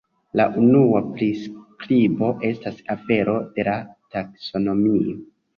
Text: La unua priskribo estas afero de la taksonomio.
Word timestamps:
La 0.39 0.45
unua 0.61 1.01
priskribo 1.17 2.31
estas 2.49 2.81
afero 2.97 3.39
de 3.59 3.67
la 3.71 3.77
taksonomio. 4.17 5.17